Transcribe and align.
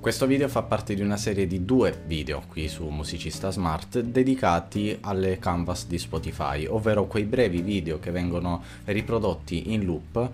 Questo 0.00 0.24
video 0.26 0.48
fa 0.48 0.62
parte 0.62 0.94
di 0.94 1.02
una 1.02 1.18
serie 1.18 1.46
di 1.46 1.66
due 1.66 2.04
video 2.06 2.44
qui 2.48 2.68
su 2.68 2.88
Musicista 2.88 3.50
Smart 3.50 4.00
dedicati 4.00 4.96
alle 5.02 5.38
canvas 5.38 5.86
di 5.86 5.98
Spotify, 5.98 6.64
ovvero 6.64 7.06
quei 7.06 7.24
brevi 7.24 7.60
video 7.60 7.98
che 7.98 8.10
vengono 8.10 8.62
riprodotti 8.86 9.74
in 9.74 9.84
loop 9.84 10.30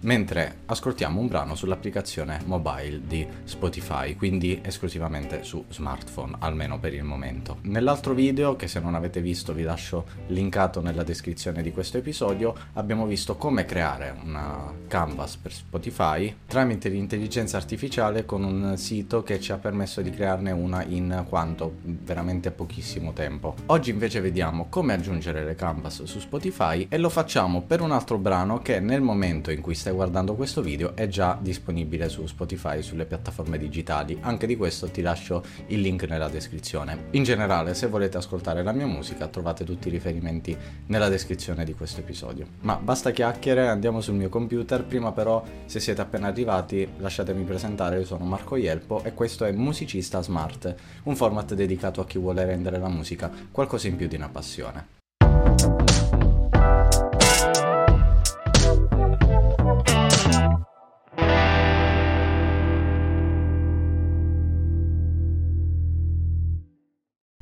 mentre 0.00 0.60
ascoltiamo 0.66 1.20
un 1.20 1.28
brano 1.28 1.54
sull'applicazione 1.54 2.40
mobile 2.44 3.02
di 3.06 3.26
Spotify, 3.44 4.14
quindi 4.14 4.60
esclusivamente 4.62 5.42
su 5.42 5.64
smartphone, 5.68 6.36
almeno 6.40 6.78
per 6.78 6.94
il 6.94 7.04
momento. 7.04 7.58
Nell'altro 7.62 8.14
video, 8.14 8.56
che 8.56 8.68
se 8.68 8.80
non 8.80 8.94
avete 8.94 9.20
visto 9.20 9.52
vi 9.52 9.62
lascio 9.62 10.06
linkato 10.28 10.80
nella 10.80 11.02
descrizione 11.02 11.62
di 11.62 11.72
questo 11.72 11.98
episodio, 11.98 12.54
abbiamo 12.74 13.06
visto 13.06 13.36
come 13.36 13.64
creare 13.64 14.14
una 14.24 14.72
canvas 14.86 15.36
per 15.36 15.52
Spotify 15.52 16.34
tramite 16.46 16.88
l'intelligenza 16.88 17.56
artificiale 17.56 18.24
con 18.24 18.42
un 18.42 18.76
sito 18.76 19.22
che 19.22 19.40
ci 19.40 19.52
ha 19.52 19.58
permesso 19.58 20.00
di 20.00 20.10
crearne 20.10 20.50
una 20.50 20.84
in 20.84 21.24
quanto 21.28 21.76
veramente 21.82 22.50
pochissimo 22.50 23.12
tempo. 23.12 23.54
Oggi 23.66 23.90
invece 23.90 24.20
vediamo 24.20 24.66
come 24.68 24.94
aggiungere 24.94 25.44
le 25.44 25.54
canvas 25.54 26.02
su 26.04 26.18
Spotify 26.18 26.86
e 26.88 26.98
lo 26.98 27.08
facciamo 27.08 27.62
per 27.62 27.80
un 27.80 27.92
altro 27.92 28.18
brano 28.18 28.60
che 28.60 28.80
nel 28.80 29.00
momento 29.00 29.50
in 29.50 29.60
cui 29.60 29.74
stai 29.88 29.96
guardando 29.96 30.34
questo 30.34 30.60
video 30.60 30.94
è 30.94 31.08
già 31.08 31.38
disponibile 31.40 32.10
su 32.10 32.26
Spotify 32.26 32.82
sulle 32.82 33.06
piattaforme 33.06 33.56
digitali. 33.56 34.18
Anche 34.20 34.46
di 34.46 34.54
questo 34.54 34.90
ti 34.90 35.00
lascio 35.00 35.42
il 35.68 35.80
link 35.80 36.02
nella 36.04 36.28
descrizione. 36.28 37.06
In 37.12 37.22
generale, 37.22 37.72
se 37.72 37.86
volete 37.86 38.18
ascoltare 38.18 38.62
la 38.62 38.72
mia 38.72 38.86
musica, 38.86 39.28
trovate 39.28 39.64
tutti 39.64 39.88
i 39.88 39.90
riferimenti 39.90 40.56
nella 40.86 41.08
descrizione 41.08 41.64
di 41.64 41.74
questo 41.74 42.00
episodio. 42.00 42.46
Ma 42.60 42.76
basta 42.76 43.10
chiacchiere, 43.10 43.68
andiamo 43.68 44.02
sul 44.02 44.14
mio 44.14 44.28
computer. 44.28 44.84
Prima 44.84 45.12
però, 45.12 45.42
se 45.64 45.80
siete 45.80 46.02
appena 46.02 46.28
arrivati, 46.28 46.86
lasciatemi 46.98 47.44
presentare, 47.44 47.98
io 47.98 48.04
sono 48.04 48.24
Marco 48.24 48.56
Ielpo 48.56 49.02
e 49.04 49.14
questo 49.14 49.46
è 49.46 49.52
Musicista 49.52 50.22
Smart, 50.22 50.74
un 51.04 51.16
format 51.16 51.54
dedicato 51.54 52.02
a 52.02 52.06
chi 52.06 52.18
vuole 52.18 52.44
rendere 52.44 52.78
la 52.78 52.88
musica 52.88 53.30
qualcosa 53.50 53.88
in 53.88 53.96
più 53.96 54.06
di 54.06 54.16
una 54.16 54.28
passione. 54.28 54.97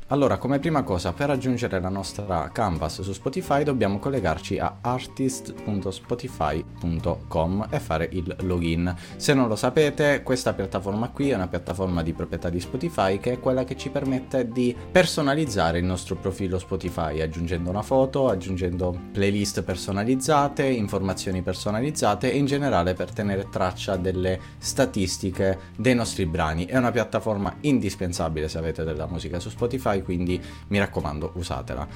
Allora, 0.09 0.37
come 0.37 0.59
prima 0.59 0.83
cosa, 0.83 1.11
per 1.11 1.29
aggiungere 1.29 1.81
la 1.81 1.89
nostra 1.89 2.49
canvas 2.53 3.01
su 3.01 3.11
Spotify 3.11 3.63
dobbiamo 3.63 3.99
collegarci 3.99 4.57
a 4.57 4.77
artist.spotify.com 4.79 7.67
e 7.69 7.79
fare 7.81 8.07
il 8.13 8.33
login. 8.43 8.95
Se 9.17 9.33
non 9.33 9.49
lo 9.49 9.57
sapete, 9.57 10.23
questa 10.23 10.53
piattaforma 10.53 11.09
qui 11.09 11.31
è 11.31 11.35
una 11.35 11.49
piattaforma 11.49 12.03
di 12.03 12.13
proprietà 12.13 12.49
di 12.49 12.61
Spotify 12.61 13.19
che 13.19 13.33
è 13.33 13.39
quella 13.41 13.65
che 13.65 13.75
ci 13.75 13.89
permette 13.89 14.47
di 14.47 14.73
personalizzare 14.89 15.79
il 15.79 15.85
nostro 15.85 16.15
profilo 16.15 16.57
Spotify, 16.57 17.19
aggiungendo 17.19 17.69
una 17.69 17.81
foto, 17.81 18.29
aggiungendo 18.29 18.97
playlist 19.11 19.61
personalizzate, 19.63 20.63
informazioni 20.63 21.41
personalizzate 21.41 22.31
e 22.31 22.37
in 22.37 22.45
generale 22.45 22.93
per 22.93 23.11
tenere 23.11 23.49
traccia 23.49 23.97
delle 23.97 24.39
statistiche 24.57 25.59
dei 25.75 25.95
nostri 25.95 26.25
brani. 26.25 26.65
È 26.65 26.77
una 26.77 26.91
piattaforma 26.91 27.53
indispensabile 27.59 28.47
se 28.47 28.57
avete 28.57 28.85
della 28.85 29.07
musica 29.07 29.41
su 29.41 29.49
Spotify 29.49 29.95
Spotify, 29.97 30.01
quindi 30.01 30.41
mi 30.67 30.79
raccomando 30.79 31.31
usatela. 31.35 31.87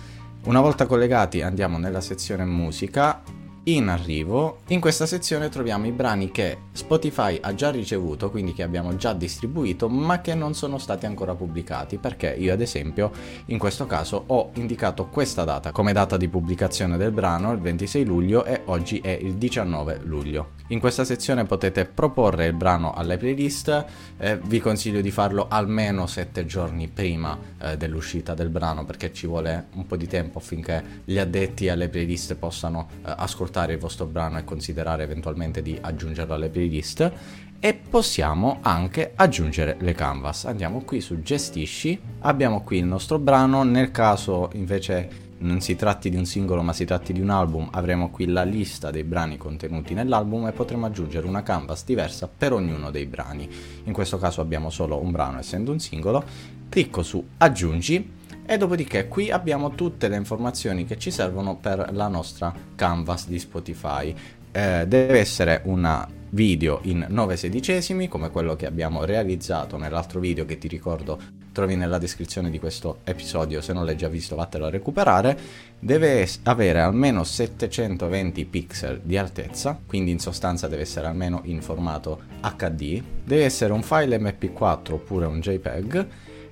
Una 0.44 0.62
volta 0.62 0.86
collegati 0.86 1.42
andiamo 1.42 1.78
nella 1.78 2.02
sezione 2.02 2.46
musica 2.46 3.22
in 3.66 3.90
arrivo, 3.90 4.62
in 4.70 4.80
questa 4.80 5.06
sezione 5.06 5.50
troviamo 5.50 5.86
i 5.86 5.92
brani 5.92 6.32
che 6.32 6.58
Spotify 6.72 7.38
ha 7.40 7.54
già 7.54 7.70
ricevuto, 7.70 8.32
quindi 8.32 8.54
che 8.54 8.64
abbiamo 8.64 8.96
già 8.96 9.14
distribuito, 9.14 9.88
ma 9.88 10.20
che 10.20 10.34
non 10.34 10.56
sono 10.56 10.80
stati 10.80 11.06
ancora 11.06 11.36
pubblicati, 11.36 11.98
perché 11.98 12.34
io 12.36 12.54
ad 12.54 12.62
esempio 12.62 13.12
in 13.48 13.60
questo 13.60 13.86
caso 13.86 14.24
ho 14.28 14.50
indicato 14.56 15.08
questa 15.08 15.44
data 15.44 15.72
come 15.72 15.94
data 15.94 16.18
di 16.18 16.28
pubblicazione 16.28 16.98
del 16.98 17.12
brano, 17.12 17.52
il 17.52 17.60
26 17.60 18.04
luglio, 18.04 18.46
e 18.46 18.62
oggi 18.66 18.98
è 18.98 19.12
il 19.12 19.36
19 19.36 20.00
luglio. 20.06 20.54
In 20.70 20.80
questa 20.80 21.04
sezione 21.04 21.44
potete 21.46 21.86
proporre 21.86 22.48
il 22.48 22.54
brano 22.54 22.94
alle 22.94 23.18
playlist, 23.18 23.86
eh, 24.18 24.40
vi 24.44 24.60
consiglio 24.60 25.02
di 25.02 25.12
farlo 25.12 25.46
almeno 25.50 26.08
7 26.08 26.46
giorni 26.46 26.88
prima 26.88 27.38
eh, 27.60 27.78
dell'uscita 27.78 28.34
del 28.34 28.50
brano, 28.50 28.86
perché 28.86 29.14
ci 29.14 29.28
vuole 29.28 29.68
un 29.76 29.86
po' 29.86 29.98
di 29.98 30.08
tempo 30.08 30.40
affinché 30.40 31.02
gli 31.04 31.20
addetti 31.20 31.70
alle 31.70 31.90
playlist 31.90 32.34
possano 32.36 32.88
eh, 33.06 33.14
ascoltare 33.18 33.50
ascoltare 33.52 33.74
il 33.74 33.80
vostro 33.80 34.06
brano 34.06 34.38
e 34.38 34.46
considerare 34.46 35.04
eventualmente 35.04 35.62
di 35.62 35.78
aggiungerlo 35.80 36.34
alle 36.34 36.50
playlist. 36.50 37.12
E 37.60 37.74
possiamo 37.76 38.58
anche 38.62 39.12
aggiungere 39.16 39.76
le 39.82 39.94
canvas. 39.94 40.46
Andiamo 40.46 40.82
qui 40.82 41.00
su 41.00 41.22
gestisci, 41.22 42.00
abbiamo 42.22 42.64
qui 42.64 42.78
il 42.78 42.86
nostro 42.86 43.20
brano, 43.20 43.62
nel 43.64 43.92
caso 43.92 44.50
invece 44.54 45.30
non 45.42 45.60
si 45.60 45.76
tratti 45.76 46.10
di 46.10 46.18
un 46.18 46.26
singolo 46.26 46.62
ma 46.62 46.72
si 46.72 46.86
tratti 46.86 47.14
di 47.14 47.20
un 47.20 47.30
album, 47.30 47.68
avremo 47.72 48.10
qui 48.10 48.28
la 48.28 48.44
lista 48.44 48.92
dei 48.92 49.04
brani 49.04 49.38
contenuti 49.38 49.96
nell'album 49.96 50.48
e 50.48 50.52
potremo 50.52 50.86
aggiungere 50.86 51.28
una 51.28 51.42
canvas 51.42 51.84
diversa 51.84 52.28
per 52.28 52.54
ognuno 52.54 52.90
dei 52.90 53.06
brani. 53.06 53.48
In 53.84 53.94
questo 53.94 54.18
caso 54.18 54.42
abbiamo 54.42 54.70
solo 54.70 55.00
un 55.00 55.12
brano 55.12 55.38
essendo 55.38 55.72
un 55.72 55.80
singolo, 55.80 56.24
clicco 56.70 57.04
su 57.04 57.24
aggiungi 57.38 58.20
e 58.52 58.58
dopodiché 58.58 59.08
qui 59.08 59.32
abbiamo 59.32 59.76
tutte 59.76 60.10
le 60.10 60.18
informazioni 60.18 60.84
che 60.84 60.98
ci 60.98 61.10
servono 61.10 61.56
per 61.56 61.92
la 61.94 62.10
nostra 62.10 62.54
canvas 62.76 63.28
di 63.28 63.40
Spotify. 63.40 64.14
Eh, 64.52 64.84
deve 64.86 65.20
essere 65.20 65.62
una 65.64 66.06
video 66.32 66.80
in 66.84 67.06
9 67.08 67.38
sedicesimi 67.38 68.10
come 68.10 68.30
quello 68.30 68.58
che 68.58 68.66
abbiamo 68.66 69.06
realizzato 69.06 69.78
nell'altro 69.78 70.20
video 70.20 70.44
che 70.44 70.58
ti 70.58 70.68
ricordo 70.68 71.40
trovi 71.54 71.78
nella 71.78 71.98
descrizione 71.98 72.50
di 72.50 72.60
questo 72.60 73.00
episodio 73.06 73.62
se 73.62 73.72
non 73.72 73.86
l'hai 73.86 73.96
già 73.96 74.10
visto 74.10 74.36
vattelo 74.36 74.66
a 74.66 74.70
recuperare. 74.70 75.38
Deve 75.80 76.28
avere 76.44 76.82
almeno 76.82 77.24
720 77.24 78.44
pixel 78.44 79.00
di 79.02 79.18
altezza 79.18 79.80
quindi 79.88 80.12
in 80.12 80.20
sostanza 80.20 80.68
deve 80.68 80.82
essere 80.82 81.08
almeno 81.08 81.40
in 81.46 81.62
formato 81.62 82.20
HD 82.42 83.02
deve 83.24 83.46
essere 83.46 83.72
un 83.72 83.82
file 83.82 84.18
mp4 84.18 84.92
oppure 84.92 85.26
un 85.26 85.40
jpeg 85.40 86.08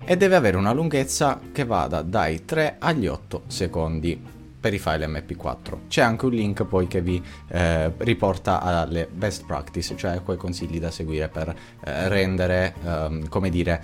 e 0.06 0.18
deve 0.18 0.36
avere 0.36 0.58
una 0.58 0.74
lunghezza 0.74 1.40
che 1.52 1.66
vada 1.66 2.02
dai 2.02 2.46
3 2.46 2.78
agli 2.80 3.08
8 3.08 3.44
secondi 3.48 4.38
per 4.60 4.74
i 4.74 4.80
file 4.80 5.08
MP4. 5.08 5.88
C'è 5.88 6.02
anche 6.02 6.26
un 6.26 6.32
link 6.32 6.66
poi 6.66 6.88
che 6.88 7.02
vi 7.02 7.24
eh, 7.48 7.92
riporta 7.98 8.62
alle 8.62 9.08
best 9.12 9.46
practice, 9.46 9.96
cioè 9.96 10.22
quei 10.22 10.38
consigli 10.38 10.80
da 10.80 10.92
seguire 10.92 11.30
per 11.30 11.50
eh, 11.50 12.08
rendere, 12.10 12.74
ehm, 12.84 13.30
come 13.30 13.50
dire, 13.50 13.82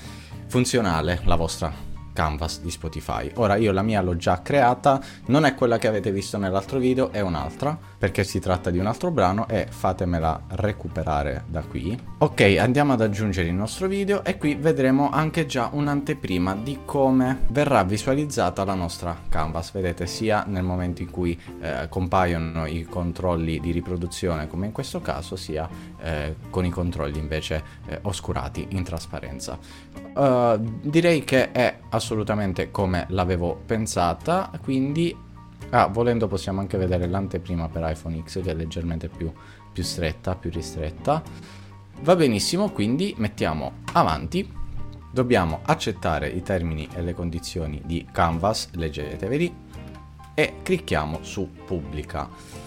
funzionale 0.48 1.22
la 1.24 1.36
vostra 1.36 1.95
canvas 2.16 2.62
di 2.62 2.72
Spotify. 2.72 3.30
Ora 3.36 3.58
io 3.58 3.74
la 3.74 3.82
mia 3.82 4.02
l'ho 4.02 4.16
già 4.16 4.42
creata, 4.42 5.02
non 5.26 5.44
è 5.44 5.54
quella 5.54 5.78
che 5.78 5.88
avete 5.88 6.12
visto 6.14 6.38
nell'altro 6.38 6.80
video, 6.80 7.12
è 7.12 7.20
un'altra, 7.20 7.78
perché 7.98 8.24
si 8.24 8.40
tratta 8.40 8.70
di 8.72 8.80
un 8.80 8.86
altro 8.86 9.12
brano 9.12 9.48
e 9.50 9.68
fatemela 9.70 10.44
recuperare 10.48 11.44
da 11.48 11.62
qui. 11.62 12.00
Ok, 12.20 12.56
andiamo 12.58 12.94
ad 12.94 13.02
aggiungere 13.02 13.50
il 13.50 13.54
nostro 13.54 13.88
video 13.88 14.24
e 14.24 14.38
qui 14.38 14.56
vedremo 14.56 15.10
anche 15.10 15.46
già 15.46 15.70
un'anteprima 15.72 16.56
di 16.56 16.80
come 16.86 17.42
verrà 17.50 17.84
visualizzata 17.84 18.64
la 18.64 18.76
nostra 18.76 19.18
canvas. 19.28 19.74
Vedete 19.74 20.08
sia 20.08 20.46
nel 20.48 20.64
momento 20.64 21.02
in 21.02 21.12
cui 21.12 21.38
eh, 21.60 21.88
compaiono 21.90 22.66
i 22.66 22.84
controlli 22.84 23.60
di 23.60 23.72
riproduzione 23.72 24.48
come 24.48 24.68
in 24.68 24.72
questo 24.72 25.02
caso, 25.02 25.36
sia 25.36 25.68
eh, 26.02 26.36
con 26.50 26.64
i 26.64 26.70
controlli 26.70 27.20
invece 27.20 27.62
eh, 27.88 28.00
oscurati 28.04 28.68
in 28.70 28.84
trasparenza. 28.84 29.58
Uh, 30.16 30.58
direi 30.82 31.26
che 31.26 31.52
è 31.52 31.78
assolutamente 31.90 32.05
come 32.72 33.06
l'avevo 33.10 33.62
pensata, 33.66 34.52
quindi 34.62 35.16
ah, 35.72 35.88
volendo 35.88 36.28
possiamo 36.28 36.60
anche 36.60 36.78
vedere 36.78 37.08
l'anteprima 37.08 37.68
per 37.70 37.90
iPhone 37.90 38.22
X 38.24 38.42
che 38.42 38.52
è 38.52 38.54
leggermente 38.54 39.10
più, 39.10 39.32
più 39.72 39.84
stretta, 39.84 40.36
più 40.36 40.50
ristretta. 40.50 41.22
Va 42.02 42.16
benissimo, 42.16 42.70
quindi 42.70 43.14
mettiamo 43.18 43.84
avanti. 43.94 44.52
Dobbiamo 45.12 45.62
accettare 45.64 46.28
i 46.28 46.42
termini 46.42 46.88
e 46.94 47.02
le 47.02 47.14
condizioni 47.14 47.82
di 47.86 48.06
Canvas, 48.12 48.70
leggeteveli, 48.74 49.54
e 50.34 50.54
clicchiamo 50.62 51.20
su 51.24 51.50
pubblica. 51.66 52.65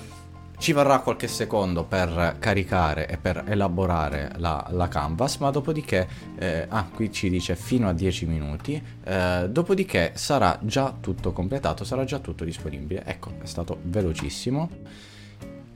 Ci 0.58 0.72
vorrà 0.72 0.98
qualche 0.98 1.28
secondo 1.28 1.84
per 1.84 2.36
caricare 2.40 3.08
e 3.08 3.16
per 3.16 3.44
elaborare 3.46 4.32
la, 4.38 4.66
la 4.70 4.88
canvas, 4.88 5.36
ma 5.36 5.50
dopodiché, 5.50 6.06
eh, 6.36 6.66
ah, 6.68 6.84
qui 6.92 7.12
ci 7.12 7.30
dice 7.30 7.54
fino 7.54 7.88
a 7.88 7.92
10 7.92 8.26
minuti, 8.26 8.82
eh, 9.04 9.46
dopodiché 9.48 10.12
sarà 10.16 10.58
già 10.60 10.94
tutto 11.00 11.32
completato, 11.32 11.84
sarà 11.84 12.04
già 12.04 12.18
tutto 12.18 12.44
disponibile. 12.44 13.04
Ecco, 13.06 13.34
è 13.40 13.46
stato 13.46 13.78
velocissimo. 13.82 14.68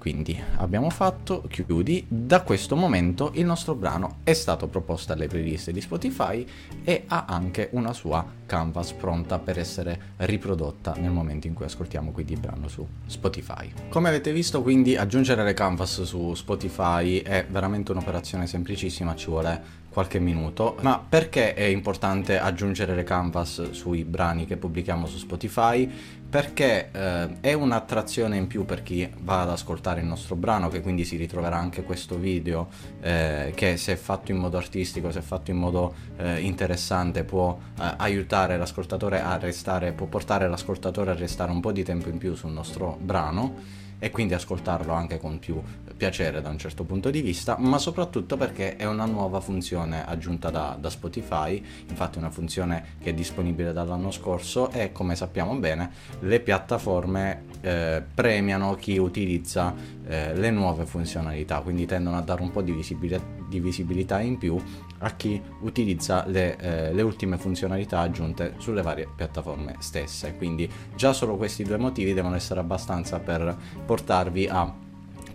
Quindi 0.03 0.37
abbiamo 0.57 0.91
fatto, 0.91 1.45
chiudi, 1.49 2.05
da 2.09 2.43
questo 2.43 2.75
momento 2.75 3.31
il 3.35 3.45
nostro 3.45 3.77
brano 3.77 4.17
è 4.25 4.33
stato 4.33 4.67
proposto 4.67 5.13
alle 5.13 5.29
playlist 5.29 5.71
di 5.71 5.81
Spotify 5.81 6.45
e 6.83 7.05
ha 7.07 7.27
anche 7.29 7.69
una 7.71 7.93
sua 7.93 8.27
canvas 8.45 8.95
pronta 8.95 9.39
per 9.39 9.61
essere 9.61 10.15
riprodotta 10.17 10.95
nel 10.99 11.13
momento 11.13 11.47
in 11.47 11.55
cui 11.55 11.67
ascoltiamo 11.67 12.11
quindi 12.11 12.33
il 12.33 12.41
brano 12.41 12.67
su 12.67 12.85
Spotify. 13.07 13.73
Come 13.91 14.09
avete 14.09 14.33
visto 14.33 14.61
quindi 14.61 14.97
aggiungere 14.97 15.45
le 15.45 15.55
canvas 15.55 16.03
su 16.03 16.35
Spotify 16.35 17.19
è 17.19 17.47
veramente 17.49 17.93
un'operazione 17.93 18.49
semplicissima, 18.49 19.15
ci 19.15 19.27
vuole 19.27 19.82
qualche 19.93 20.19
minuto. 20.19 20.77
Ma 20.81 21.05
perché 21.07 21.55
è 21.55 21.65
importante 21.65 22.39
aggiungere 22.39 22.95
le 22.95 23.05
canvas 23.05 23.71
sui 23.71 24.05
brani 24.05 24.47
che 24.47 24.57
pubblichiamo 24.57 25.07
su 25.07 25.19
Spotify? 25.19 25.91
Perché 26.33 26.89
eh, 26.91 27.41
è 27.41 27.53
un'attrazione 27.53 28.39
in 28.39 28.47
più 28.47 28.65
per 28.65 28.83
chi 28.83 29.07
va 29.21 29.43
ad 29.43 29.51
ascoltare 29.51 30.01
il 30.01 30.07
nostro 30.07 30.35
brano, 30.35 30.71
che 30.71 30.81
quindi 30.81 31.05
si 31.05 31.17
ritroverà 31.17 31.59
anche 31.59 31.83
questo 31.83 32.17
video 32.17 32.69
eh, 33.03 33.53
che 33.55 33.77
se 33.77 33.97
fatto 33.97 34.31
in 34.31 34.39
modo 34.39 34.57
artistico, 34.57 35.11
se 35.11 35.21
fatto 35.21 35.51
in 35.51 35.59
modo 35.59 35.95
eh, 36.17 36.41
interessante 36.41 37.25
può 37.25 37.59
eh, 37.79 37.95
aiutare 37.99 38.57
l'ascoltatore 38.57 39.21
a 39.21 39.37
restare, 39.37 39.93
può 39.93 40.07
portare 40.07 40.49
l'ascoltatore 40.49 41.11
a 41.11 41.15
restare 41.15 41.53
un 41.53 41.61
po' 41.61 41.71
di 41.71 41.83
tempo 41.83 42.09
in 42.09 42.17
più 42.17 42.35
sul 42.35 42.51
nostro 42.51 42.97
brano 42.99 43.81
e 44.03 44.11
quindi 44.11 44.35
ascoltarlo 44.35 44.93
anche 44.93 45.21
con 45.21 45.39
più 45.39 45.63
piacere 45.97 46.41
da 46.41 46.49
un 46.49 46.59
certo 46.59 46.83
punto 46.83 47.09
di 47.09 47.21
vista, 47.21 47.55
ma 47.61 47.79
soprattutto 47.79 48.37
perché 48.37 48.75
è 48.75 48.85
una 48.85 49.05
nuova 49.05 49.39
funzione 49.39 49.82
aggiunta 49.91 50.51
da, 50.51 50.77
da 50.79 50.91
Spotify, 50.91 51.63
infatti 51.89 52.19
una 52.19 52.31
funzione 52.31 52.97
che 53.01 53.11
è 53.11 53.15
disponibile 53.15 53.73
dall'anno 53.73 54.11
scorso 54.11 54.71
e 54.71 54.93
come 54.93 55.17
sappiamo 55.17 55.55
bene 55.57 55.91
le 56.21 56.41
piattaforme 56.41 57.45
eh, 57.61 58.03
premiano 58.15 58.75
chi 58.75 58.99
utilizza 58.99 59.75
eh, 60.07 60.35
le 60.35 60.51
nuove 60.51 60.85
funzionalità, 60.85 61.61
quindi 61.61 61.87
tendono 61.87 62.17
a 62.17 62.23
dare 62.23 62.43
un 62.43 62.51
po' 62.51 62.63
di 62.63 62.73
visibilità, 62.73 63.23
di 63.49 63.61
visibilità 63.61 64.21
in 64.21 64.39
più 64.39 64.61
a 64.99 65.11
chi 65.11 65.41
utilizza 65.61 66.25
le, 66.27 66.57
eh, 66.57 66.93
le, 66.93 67.03
ultime 67.03 67.37
funzionalità 67.37 68.01
aggiunte 68.01 68.55
sulle 68.59 68.83
varie 68.83 69.09
piattaforme 69.15 69.77
stesse. 69.79 70.37
Quindi 70.37 70.71
già 70.95 71.13
solo 71.13 71.37
questi 71.37 71.65
due 71.65 71.77
motivi 71.77 72.15
devono 72.15 72.35
essere 72.35 72.61
abbastanza 72.61 73.19
per 73.19 73.57
portarvi 73.85 74.47
a 74.49 74.82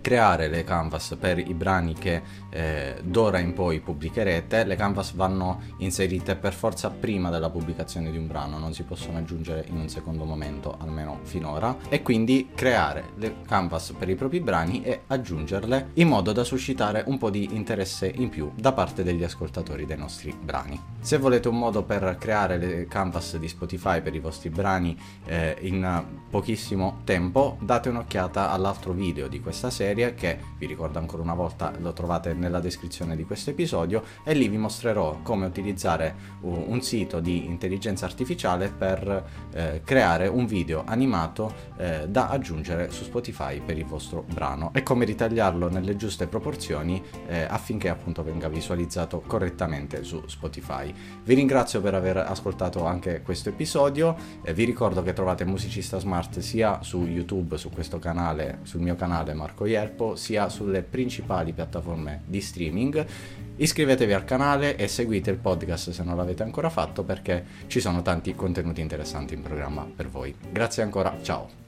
creare 0.08 0.48
le 0.48 0.64
canvas 0.64 1.18
per 1.20 1.38
i 1.38 1.52
brani 1.52 1.92
che 1.92 2.22
eh, 2.48 2.98
d'ora 3.02 3.40
in 3.40 3.52
poi 3.52 3.80
pubblicherete. 3.80 4.64
Le 4.64 4.74
canvas 4.74 5.12
vanno 5.12 5.60
inserite 5.80 6.34
per 6.34 6.54
forza 6.54 6.88
prima 6.88 7.28
della 7.28 7.50
pubblicazione 7.50 8.10
di 8.10 8.16
un 8.16 8.26
brano, 8.26 8.56
non 8.56 8.72
si 8.72 8.84
possono 8.84 9.18
aggiungere 9.18 9.66
in 9.68 9.76
un 9.76 9.90
secondo 9.90 10.24
momento, 10.24 10.74
almeno 10.80 11.18
finora. 11.24 11.76
E 11.90 12.00
quindi 12.00 12.48
creare 12.54 13.10
le 13.16 13.42
canvas 13.46 13.92
per 13.98 14.08
i 14.08 14.14
propri 14.14 14.40
brani 14.40 14.82
e 14.82 15.02
aggiungerle 15.08 15.90
in 15.94 16.08
modo 16.08 16.32
da 16.32 16.42
suscitare 16.42 17.04
un 17.06 17.18
po' 17.18 17.28
di 17.28 17.54
interesse 17.54 18.10
in 18.10 18.30
più 18.30 18.50
da 18.54 18.72
parte 18.72 19.02
degli 19.02 19.24
ascoltatori 19.24 19.84
dei 19.84 19.98
nostri 19.98 20.34
brani. 20.42 20.80
Se 21.00 21.18
volete 21.18 21.48
un 21.48 21.58
modo 21.58 21.82
per 21.82 22.16
creare 22.18 22.56
le 22.56 22.86
canvas 22.86 23.36
di 23.36 23.48
Spotify 23.48 24.00
per 24.00 24.14
i 24.14 24.20
vostri 24.20 24.48
brani 24.48 24.98
eh, 25.26 25.54
in 25.60 26.02
pochissimo 26.30 27.00
tempo, 27.04 27.58
date 27.60 27.90
un'occhiata 27.90 28.50
all'altro 28.50 28.92
video 28.92 29.28
di 29.28 29.40
questa 29.40 29.68
serie 29.68 29.96
serie 29.98 30.14
che 30.14 30.38
vi 30.58 30.66
ricordo 30.66 30.98
ancora 30.98 31.22
una 31.22 31.34
volta 31.34 31.72
lo 31.78 31.92
trovate 31.92 32.32
nella 32.32 32.60
descrizione 32.60 33.16
di 33.16 33.24
questo 33.24 33.50
episodio 33.50 34.02
e 34.22 34.32
lì 34.34 34.48
vi 34.48 34.56
mostrerò 34.56 35.20
come 35.22 35.46
utilizzare 35.46 36.36
un 36.42 36.80
sito 36.82 37.18
di 37.18 37.46
intelligenza 37.46 38.04
artificiale 38.06 38.68
per 38.68 39.24
eh, 39.52 39.80
creare 39.84 40.28
un 40.28 40.46
video 40.46 40.84
animato 40.86 41.52
eh, 41.76 42.08
da 42.08 42.28
aggiungere 42.28 42.90
su 42.90 43.02
Spotify 43.04 43.60
per 43.60 43.76
il 43.76 43.84
vostro 43.84 44.24
brano 44.32 44.70
e 44.72 44.82
come 44.84 45.04
ritagliarlo 45.04 45.68
nelle 45.68 45.96
giuste 45.96 46.28
proporzioni 46.28 47.02
eh, 47.26 47.42
affinché 47.42 47.88
appunto 47.88 48.22
venga 48.22 48.48
visualizzato 48.48 49.20
correttamente 49.20 50.04
su 50.04 50.22
Spotify. 50.26 50.94
Vi 51.24 51.34
ringrazio 51.34 51.80
per 51.80 51.94
aver 51.94 52.18
ascoltato 52.18 52.84
anche 52.84 53.22
questo 53.22 53.48
episodio, 53.48 54.14
vi 54.52 54.64
ricordo 54.64 55.02
che 55.02 55.12
trovate 55.12 55.44
Musicista 55.44 55.98
Smart 55.98 56.38
sia 56.38 56.82
su 56.82 57.04
YouTube, 57.04 57.56
su 57.58 57.70
questo 57.70 57.98
canale, 57.98 58.60
sul 58.62 58.80
mio 58.80 58.94
canale 58.94 59.34
Marco 59.34 59.66
Ier 59.66 59.87
Yerpo 59.88 60.16
sia 60.16 60.48
sulle 60.48 60.82
principali 60.82 61.52
piattaforme 61.52 62.22
di 62.26 62.40
streaming. 62.40 63.04
Iscrivetevi 63.56 64.12
al 64.12 64.24
canale 64.24 64.76
e 64.76 64.86
seguite 64.86 65.30
il 65.30 65.38
podcast 65.38 65.90
se 65.90 66.04
non 66.04 66.16
l'avete 66.16 66.42
ancora 66.42 66.68
fatto 66.68 67.02
perché 67.02 67.44
ci 67.66 67.80
sono 67.80 68.02
tanti 68.02 68.34
contenuti 68.34 68.80
interessanti 68.80 69.34
in 69.34 69.42
programma 69.42 69.84
per 69.84 70.08
voi. 70.08 70.34
Grazie 70.52 70.82
ancora, 70.82 71.16
ciao! 71.22 71.67